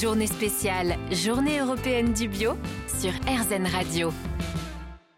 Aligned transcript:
Journée 0.00 0.26
spéciale, 0.26 0.96
Journée 1.12 1.60
européenne 1.60 2.14
du 2.14 2.26
bio 2.26 2.54
sur 2.88 3.12
RZN 3.28 3.66
Radio. 3.66 4.10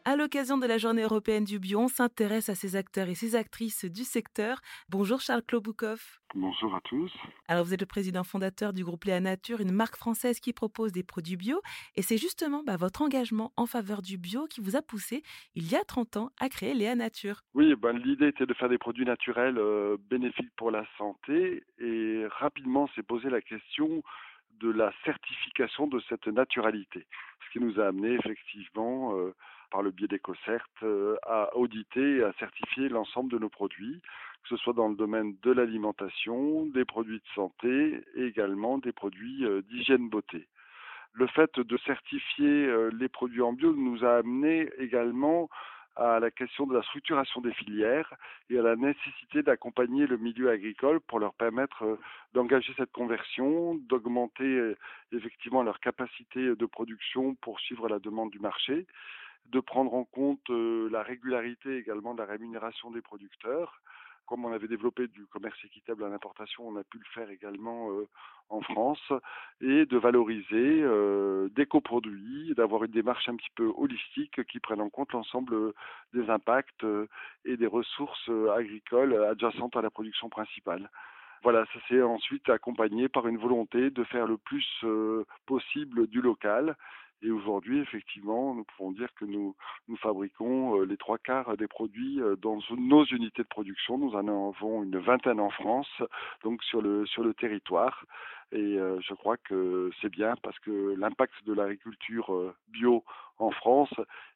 À 0.04 0.16
l'occasion 0.16 0.58
de 0.58 0.66
la 0.66 0.76
journée 0.76 1.02
européenne 1.02 1.44
du 1.44 1.58
bio, 1.58 1.80
on 1.80 1.88
s'intéresse 1.88 2.50
à 2.50 2.54
ces 2.54 2.76
acteurs 2.76 3.08
et 3.08 3.14
ces 3.14 3.36
actrices 3.36 3.86
du 3.86 4.04
secteur. 4.04 4.60
Bonjour 4.90 5.20
Charles 5.20 5.42
Kloboukov. 5.42 6.00
Bonjour 6.34 6.74
à 6.74 6.80
tous. 6.82 7.10
Alors 7.48 7.64
vous 7.64 7.72
êtes 7.72 7.80
le 7.80 7.86
président 7.86 8.22
fondateur 8.22 8.74
du 8.74 8.84
groupe 8.84 9.04
Léa 9.04 9.20
Nature, 9.20 9.60
une 9.60 9.72
marque 9.72 9.96
française 9.96 10.40
qui 10.40 10.52
propose 10.52 10.92
des 10.92 11.02
produits 11.02 11.36
bio. 11.36 11.62
Et 11.96 12.02
c'est 12.02 12.18
justement 12.18 12.62
bah, 12.62 12.76
votre 12.76 13.00
engagement 13.00 13.52
en 13.56 13.64
faveur 13.64 14.02
du 14.02 14.18
bio 14.18 14.46
qui 14.46 14.60
vous 14.60 14.76
a 14.76 14.82
poussé, 14.82 15.22
il 15.54 15.70
y 15.70 15.74
a 15.74 15.84
30 15.84 16.18
ans, 16.18 16.30
à 16.38 16.50
créer 16.50 16.74
Léa 16.74 16.94
Nature. 16.94 17.40
Oui, 17.54 17.74
ben, 17.76 17.94
l'idée 17.94 18.28
était 18.28 18.46
de 18.46 18.54
faire 18.54 18.68
des 18.68 18.78
produits 18.78 19.06
naturels 19.06 19.56
euh, 19.58 19.96
bénéfiques 20.10 20.54
pour 20.56 20.70
la 20.70 20.84
santé. 20.98 21.64
Et 21.78 22.24
rapidement 22.38 22.88
s'est 22.94 23.02
posé 23.02 23.30
la 23.30 23.40
question 23.40 24.02
de 24.60 24.70
la 24.70 24.92
certification 25.04 25.86
de 25.86 26.00
cette 26.08 26.26
naturalité. 26.26 27.06
Ce 27.46 27.52
qui 27.52 27.64
nous 27.64 27.80
a 27.80 27.86
amené 27.86 28.14
effectivement, 28.14 29.16
euh, 29.16 29.34
par 29.70 29.82
le 29.82 29.90
biais 29.90 30.08
d'EcoCert, 30.08 30.66
euh, 30.82 31.16
à 31.26 31.54
auditer 31.56 32.18
et 32.18 32.22
à 32.22 32.32
certifier 32.34 32.88
l'ensemble 32.88 33.30
de 33.32 33.38
nos 33.38 33.48
produits, 33.48 34.00
que 34.42 34.48
ce 34.50 34.56
soit 34.56 34.72
dans 34.72 34.88
le 34.88 34.96
domaine 34.96 35.36
de 35.42 35.52
l'alimentation, 35.52 36.66
des 36.66 36.84
produits 36.84 37.18
de 37.18 37.34
santé 37.34 38.00
et 38.14 38.24
également 38.24 38.78
des 38.78 38.92
produits 38.92 39.44
euh, 39.44 39.62
d'hygiène 39.62 40.08
beauté. 40.08 40.46
Le 41.12 41.26
fait 41.28 41.58
de 41.58 41.76
certifier 41.78 42.70
les 42.92 43.08
produits 43.08 43.40
en 43.40 43.54
bio 43.54 43.72
nous 43.72 44.04
a 44.04 44.16
amené 44.16 44.68
également 44.76 45.48
à 45.96 46.20
la 46.20 46.30
question 46.30 46.66
de 46.66 46.74
la 46.74 46.82
structuration 46.82 47.40
des 47.40 47.52
filières 47.54 48.12
et 48.50 48.58
à 48.58 48.62
la 48.62 48.76
nécessité 48.76 49.42
d'accompagner 49.42 50.06
le 50.06 50.18
milieu 50.18 50.50
agricole 50.50 51.00
pour 51.00 51.18
leur 51.18 51.32
permettre 51.34 51.84
euh, 51.84 51.98
d'engager 52.34 52.72
cette 52.76 52.92
conversion, 52.92 53.74
d'augmenter 53.88 54.44
euh, 54.44 54.76
effectivement 55.12 55.62
leur 55.62 55.80
capacité 55.80 56.54
de 56.54 56.66
production 56.66 57.34
pour 57.36 57.60
suivre 57.60 57.88
la 57.88 57.98
demande 57.98 58.30
du 58.30 58.38
marché, 58.38 58.86
de 59.46 59.60
prendre 59.60 59.94
en 59.94 60.04
compte 60.04 60.50
euh, 60.50 60.90
la 60.90 61.02
régularité 61.02 61.78
également 61.78 62.12
de 62.12 62.18
la 62.18 62.26
rémunération 62.26 62.90
des 62.90 63.00
producteurs. 63.00 63.80
Comme 64.26 64.44
on 64.44 64.52
avait 64.52 64.68
développé 64.68 65.06
du 65.06 65.24
commerce 65.26 65.58
équitable 65.64 66.04
à 66.04 66.08
l'importation, 66.08 66.68
on 66.68 66.76
a 66.76 66.84
pu 66.84 66.98
le 66.98 67.04
faire 67.14 67.30
également 67.30 67.90
en 68.48 68.60
France, 68.60 69.12
et 69.60 69.86
de 69.86 69.96
valoriser 69.96 70.82
euh, 71.56 71.62
des 71.62 71.66
coproduits, 71.66 72.54
d'avoir 72.54 72.84
une 72.84 72.92
démarche 72.92 73.28
un 73.28 73.36
petit 73.36 73.50
peu 73.54 73.72
holistique 73.76 74.44
qui 74.44 74.60
prenne 74.60 74.80
en 74.80 74.90
compte 74.90 75.12
l'ensemble 75.12 75.72
des 76.12 76.28
impacts 76.30 76.84
euh, 76.84 77.06
et 77.44 77.56
des 77.56 77.66
ressources 77.66 78.30
agricoles 78.56 79.14
adjacentes 79.24 79.76
à 79.76 79.82
la 79.82 79.90
production 79.90 80.28
principale. 80.28 80.90
Voilà, 81.42 81.64
ça 81.66 81.78
s'est 81.88 82.02
ensuite 82.02 82.48
accompagné 82.48 83.08
par 83.08 83.28
une 83.28 83.38
volonté 83.38 83.90
de 83.90 84.04
faire 84.04 84.26
le 84.26 84.36
plus 84.36 84.66
possible 85.46 86.06
du 86.08 86.20
local 86.20 86.74
et 87.22 87.30
aujourd'hui, 87.30 87.80
effectivement, 87.80 88.54
nous 88.54 88.64
pouvons 88.64 88.92
dire 88.92 89.08
que 89.14 89.24
nous, 89.24 89.54
fabriquons 89.96 90.80
euh, 90.80 90.84
les 90.84 90.98
trois 90.98 91.18
quarts 91.18 91.56
des 91.56 91.66
produits 91.66 92.20
euh, 92.20 92.36
dans 92.36 92.58
nos 92.76 93.04
unités 93.06 93.42
de 93.42 93.48
production. 93.48 93.96
Nous 93.96 94.14
en 94.14 94.28
avons 94.28 94.82
une 94.82 94.98
vingtaine 94.98 95.40
en 95.40 95.50
France, 95.50 95.90
donc 96.44 96.62
sur 96.64 96.82
le 96.82 97.34
territoire. 97.34 98.04
Et 98.52 98.78
euh, 98.78 98.98
je 99.00 99.14
crois 99.14 99.36
que 99.36 99.90
c'est 100.00 100.08
bien 100.08 100.34
parce 100.42 100.58
que 100.60 100.94
l'impact 100.96 101.32
de 101.46 101.52
l'agriculture 101.52 102.54
bio 102.68 103.04
en 103.38 103.50
France 103.50 103.92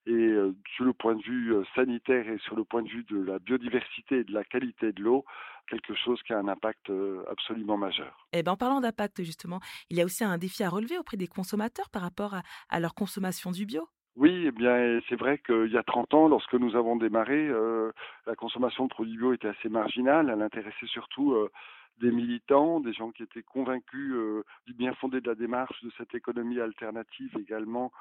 et 0.07 0.35
sur 0.75 0.85
le 0.85 0.93
point 0.93 1.15
de 1.15 1.23
vue 1.23 1.55
sanitaire 1.75 2.29
et 2.29 2.39
sur 2.39 2.57
le 2.57 2.65
point 2.65 2.83
de 2.83 2.89
vue 2.89 3.05
de 3.05 3.23
la 3.23 3.39
biodiversité 3.39 4.19
et 4.19 4.25
de 4.25 4.33
la 4.33 4.45
qualité 4.45 4.93
de 4.93 5.03
l'eau, 5.03 5.25
quelque 5.69 5.95
chose 5.95 6.21
qui 6.23 6.33
a 6.33 6.39
un 6.39 6.49
impact 6.49 6.91
absolument 7.31 7.79
majeur. 7.79 8.27
Et 8.33 8.41
eh 8.41 8.43
ben, 8.43 8.53
en 8.53 8.57
parlant 8.57 8.81
d'impact, 8.81 9.23
justement, 9.23 9.61
il 9.89 9.97
y 9.97 10.03
a 10.03 10.05
aussi 10.05 10.25
un 10.25 10.37
défi 10.39 10.65
à 10.65 10.69
relever 10.69 10.99
auprès 10.99 11.17
des 11.17 11.29
consommateurs 11.29 11.89
par 11.91 12.03
rapport 12.03 12.35
à, 12.35 12.43
à 12.69 12.81
leur 12.81 12.95
consommation 12.95 13.53
du 13.53 13.65
bio. 13.65 13.89
Oui, 14.17 14.45
eh 14.47 14.51
bien, 14.51 15.01
c'est 15.09 15.19
vrai 15.19 15.39
qu'il 15.39 15.71
y 15.71 15.79
a 15.79 15.83
30 15.83 16.15
ans, 16.15 16.29
lorsque 16.29 16.55
nous 16.55 16.75
avons 16.75 16.97
démarré, 16.97 17.47
euh, 17.49 17.93
la 18.27 18.35
consommation 18.35 18.85
de 18.85 18.91
produits 18.91 19.17
bio 19.17 19.33
était 19.33 19.49
assez 19.49 19.69
marginale. 19.69 20.31
Elle 20.31 20.43
intéressait 20.43 20.87
surtout 20.87 21.33
euh, 21.33 21.51
des 21.99 22.11
militants, 22.11 22.81
des 22.81 22.93
gens 22.93 23.11
qui 23.11 23.23
étaient 23.23 23.43
convaincus 23.43 24.13
euh, 24.15 24.45
du 24.67 24.75
bien 24.75 24.95
fondé 24.95 25.21
de 25.21 25.29
la 25.29 25.35
démarche 25.35 25.83
de 25.83 25.91
cette 25.99 26.15
économie 26.15 26.61
alternative 26.61 27.37
également 27.39 27.93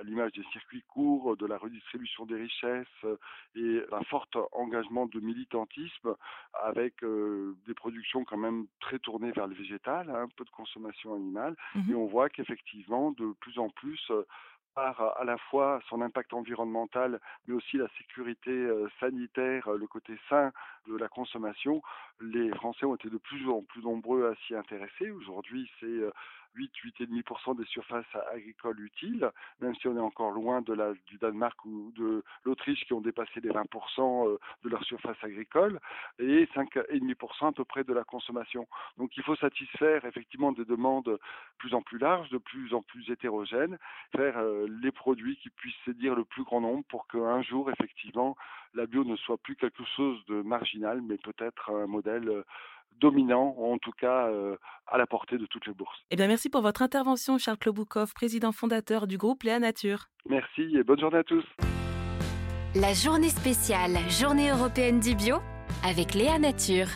à 0.00 0.02
l'image 0.04 0.32
des 0.32 0.44
circuits 0.52 0.84
courts, 0.88 1.36
de 1.36 1.44
la 1.44 1.58
redistribution 1.58 2.24
des 2.24 2.36
richesses 2.36 2.86
et 3.54 3.82
un 3.92 4.02
fort 4.04 4.26
engagement 4.52 5.06
de 5.06 5.20
militantisme 5.20 6.14
avec 6.62 6.94
des 7.02 7.74
productions 7.74 8.24
quand 8.24 8.38
même 8.38 8.66
très 8.80 8.98
tournées 9.00 9.32
vers 9.32 9.48
le 9.48 9.54
végétal, 9.54 10.08
un 10.08 10.22
hein, 10.22 10.28
peu 10.36 10.44
de 10.44 10.50
consommation 10.50 11.14
animale. 11.14 11.56
Mmh 11.74 11.90
et 11.90 11.94
on 11.94 12.06
voit 12.06 12.30
qu'effectivement, 12.30 13.10
de 13.10 13.32
plus 13.40 13.58
en 13.58 13.68
plus, 13.68 14.00
par 14.74 15.18
à 15.18 15.24
la 15.24 15.38
fois 15.38 15.80
son 15.88 16.00
impact 16.00 16.32
environnemental, 16.32 17.20
mais 17.46 17.54
aussi 17.54 17.76
la 17.76 17.88
sécurité 17.98 18.50
euh, 18.50 18.88
sanitaire, 19.00 19.70
le 19.70 19.86
côté 19.86 20.18
sain 20.28 20.52
de 20.88 20.96
la 20.96 21.08
consommation, 21.08 21.82
les 22.20 22.50
Français 22.50 22.86
ont 22.86 22.94
été 22.94 23.08
de 23.10 23.18
plus 23.18 23.48
en 23.48 23.62
plus 23.62 23.82
nombreux 23.82 24.30
à 24.30 24.34
s'y 24.46 24.54
intéresser. 24.54 25.10
Aujourd'hui, 25.10 25.70
c'est 25.80 26.00
8, 26.54 26.72
euh, 27.00 27.06
8,5% 27.06 27.56
des 27.56 27.64
surfaces 27.66 28.04
agricoles 28.32 28.80
utiles, 28.80 29.30
même 29.60 29.74
si 29.76 29.88
on 29.88 29.96
est 29.96 30.00
encore 30.00 30.30
loin 30.30 30.62
de 30.62 30.72
la, 30.72 30.92
du 31.06 31.18
Danemark 31.18 31.64
ou 31.64 31.92
de 31.96 32.22
l'Autriche 32.44 32.84
qui 32.84 32.92
ont 32.92 33.00
dépassé 33.00 33.40
les 33.40 33.50
20% 33.50 34.28
euh, 34.28 34.38
de 34.64 34.68
leur 34.68 34.82
surface 34.84 35.16
agricole, 35.22 35.80
et 36.18 36.46
5,5% 36.54 37.48
à 37.48 37.52
peu 37.52 37.64
près 37.64 37.84
de 37.84 37.92
la 37.92 38.04
consommation. 38.04 38.66
Donc 38.98 39.16
il 39.16 39.22
faut 39.22 39.36
satisfaire 39.36 40.04
effectivement 40.04 40.52
des 40.52 40.64
demandes 40.64 41.18
plus 41.58 41.74
en 41.74 41.82
plus 41.82 41.98
larges, 41.98 42.30
de 42.30 42.38
plus 42.38 42.74
en 42.74 42.82
plus 42.82 43.08
hétérogènes, 43.10 43.78
faire 44.14 44.42
les 44.68 44.92
produits 44.92 45.36
qui 45.36 45.50
puissent 45.50 45.74
séduire 45.84 46.14
le 46.14 46.24
plus 46.24 46.44
grand 46.44 46.60
nombre 46.60 46.84
pour 46.88 47.06
qu'un 47.06 47.42
jour, 47.42 47.70
effectivement, 47.70 48.36
la 48.74 48.86
bio 48.86 49.04
ne 49.04 49.16
soit 49.16 49.38
plus 49.38 49.56
quelque 49.56 49.84
chose 49.96 50.24
de 50.26 50.42
marginal, 50.42 51.00
mais 51.02 51.18
peut-être 51.18 51.70
un 51.70 51.86
modèle 51.86 52.44
dominant, 53.00 53.54
en 53.58 53.78
tout 53.78 53.92
cas 53.92 54.28
euh, 54.28 54.56
à 54.86 54.98
la 54.98 55.06
portée 55.06 55.38
de 55.38 55.46
toutes 55.46 55.66
les 55.66 55.74
bourses. 55.74 55.98
Eh 56.10 56.16
bien, 56.16 56.26
merci 56.28 56.48
pour 56.48 56.62
votre 56.62 56.82
intervention, 56.82 57.38
Charles 57.38 57.58
Kloboukov, 57.58 58.12
président 58.14 58.52
fondateur 58.52 59.06
du 59.06 59.18
groupe 59.18 59.42
Léa 59.42 59.58
Nature. 59.58 60.06
Merci 60.28 60.76
et 60.76 60.82
bonne 60.82 61.00
journée 61.00 61.18
à 61.18 61.24
tous. 61.24 61.44
La 62.74 62.94
journée 62.94 63.28
spéciale, 63.28 63.98
journée 64.08 64.50
européenne 64.50 65.00
du 65.00 65.14
bio, 65.14 65.36
avec 65.84 66.14
Léa 66.14 66.38
Nature. 66.38 66.88